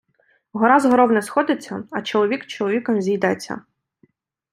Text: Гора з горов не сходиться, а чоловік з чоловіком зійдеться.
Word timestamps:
Гора 0.53 0.79
з 0.79 0.85
горов 0.85 1.11
не 1.11 1.21
сходиться, 1.21 1.83
а 1.91 2.01
чоловік 2.01 2.43
з 2.43 2.47
чоловіком 2.47 3.01
зійдеться. 3.01 3.61